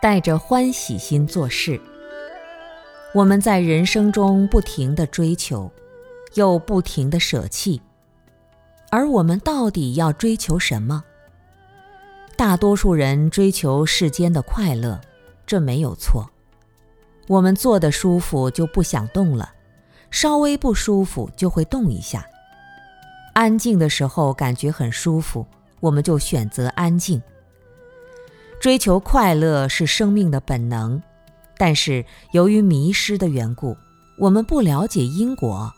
[0.00, 1.80] 带着欢喜心做事。
[3.14, 5.70] 我们在人生中不停的追求，
[6.34, 7.80] 又不停的舍弃，
[8.90, 11.02] 而我们到底要追求什么？
[12.36, 15.00] 大多数人追求世间的快乐，
[15.46, 16.28] 这没有错。
[17.28, 19.50] 我们坐的舒服就不想动了，
[20.10, 22.26] 稍微不舒服就会动一下。
[23.32, 25.46] 安静的时候感觉很舒服，
[25.80, 27.20] 我们就选择安静。
[28.66, 31.00] 追求快乐是生命的本能，
[31.56, 33.76] 但是由于迷失的缘故，
[34.18, 35.72] 我们不了解因果，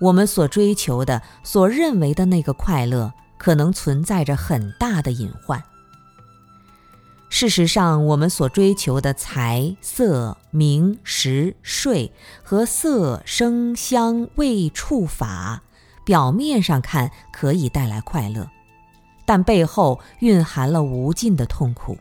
[0.00, 5.62] 我们所追求的、所认为的那个快乐，可能存在着很大的隐患。
[7.28, 12.10] 事实上，我们所追求的财色名食睡
[12.42, 15.64] 和色声香味触法，
[16.02, 18.48] 表面上看可以带来快乐，
[19.26, 21.98] 但背后蕴含了无尽的痛苦。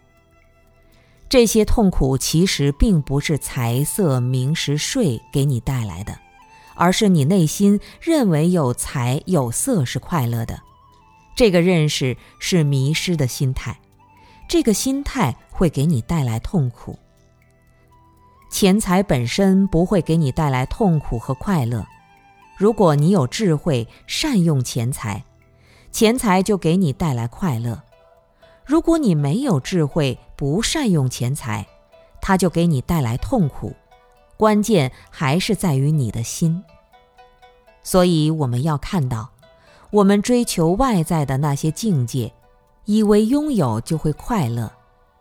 [1.31, 6.13] 这些痛苦其实并不是财色名食睡给你带来的，
[6.75, 10.59] 而是你内心认为有财有色是快乐的，
[11.33, 13.79] 这个认识是迷失的心态。
[14.49, 16.99] 这个心态会给你带来痛苦。
[18.49, 21.87] 钱财本身不会给你带来痛苦和快乐。
[22.57, 25.23] 如果你有智慧，善用钱财，
[25.93, 27.81] 钱财就给你带来快乐；
[28.65, 31.67] 如果你没有智慧，不善用钱财，
[32.19, 33.75] 它就给你带来痛苦。
[34.37, 36.63] 关键还是在于你的心。
[37.83, 39.29] 所以我们要看到，
[39.91, 42.33] 我们追求外在的那些境界。
[42.85, 44.71] 以为拥有就会快乐，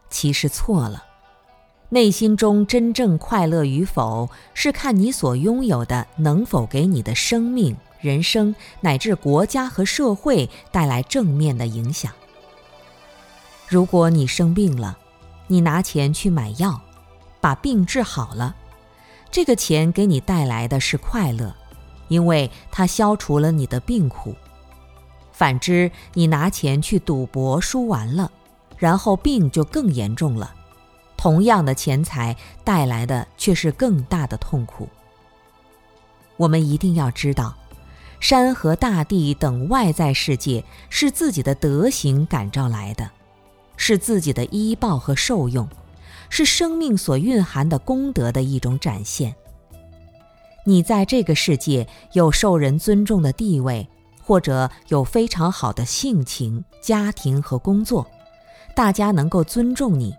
[0.09, 1.05] 其实错了。
[1.91, 12.11] 内心中真正快乐与否，是看你所拥有的能否给你的生命、人生乃至国家和社会带来正面的影响。
[13.69, 14.97] 如果你生病了，
[15.51, 16.81] 你拿钱去买药，
[17.41, 18.55] 把病治好了，
[19.33, 21.53] 这个钱给你带来的是快乐，
[22.07, 24.37] 因为它消除了你的病苦。
[25.33, 28.31] 反之，你拿钱去赌博输完了，
[28.79, 30.55] 然后病就更严重了。
[31.17, 34.89] 同样的钱财带来的却是更大的痛苦。
[36.37, 37.57] 我们一定要知道，
[38.21, 43.11] 山河大地等外在世界是自己的德行感召来的，
[43.81, 45.67] 是自己的依报和受用，
[46.29, 49.35] 是生命所蕴含的功德的一种展现。
[50.67, 53.89] 你在这个世界有受人尊重的地位。
[54.23, 58.07] 或者有非常好的性情、家庭和工作，
[58.77, 60.15] 大家能够尊重你，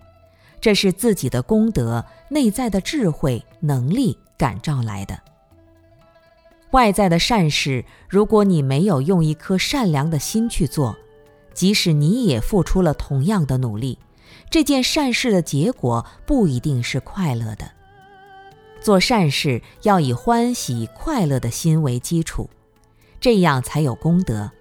[0.59, 5.17] 这是自己的功德、内在的智慧、能力感召来的。
[6.71, 10.97] 外在的善事，如果你没有用一颗善良的心去做，
[11.53, 14.00] 即使你也付出了同样的努力，
[14.50, 17.72] 这件善事的结果不一定是快乐的。
[18.81, 22.50] 做善事要以欢喜、快乐的心为基础。
[23.19, 24.51] 这样才有功德。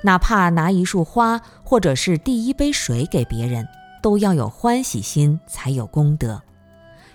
[0.00, 3.68] 哪怕拿一束花或者是第一杯水给别人，
[4.02, 6.40] 都要有欢喜心才有功德。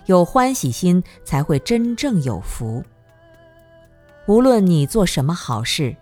[0.06, 2.84] 有欢喜心才会真正有福。
[4.26, 5.96] 无论你做什么好事，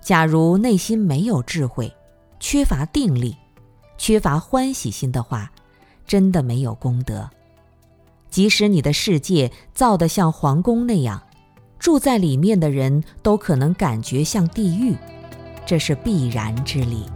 [0.00, 1.94] 假如内心没有智慧，
[2.42, 3.36] 缺乏定力，
[3.96, 5.52] 缺乏欢喜心的话，
[6.04, 7.30] 真的没有功德。
[8.30, 11.22] 即使你的世界造得像皇宫那样。
[11.78, 14.96] 住在里面的人都可能感觉像地狱，
[15.64, 17.06] 这是必然之理。